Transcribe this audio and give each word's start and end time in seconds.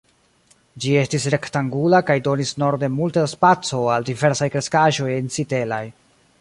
Ĝi 0.85 0.93
estis 1.01 1.27
rektangula 1.33 1.99
kaj 2.07 2.15
donis 2.29 2.55
norde 2.65 2.91
multe 2.95 3.23
da 3.25 3.29
spaco 3.37 3.85
al 3.97 4.11
diversaj 4.11 4.51
kreskaĵoj 4.57 5.11
ensitelaj. 5.23 5.83